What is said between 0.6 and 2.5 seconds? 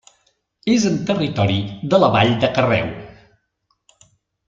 És en territori de la vall de